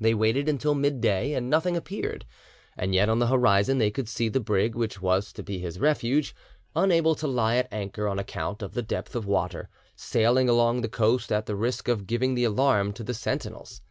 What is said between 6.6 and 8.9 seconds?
unable to lie at anchor on account of the